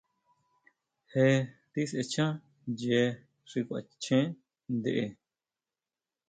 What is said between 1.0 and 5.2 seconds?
Je tisʼechan ʼyee xi kuachen ntʼe.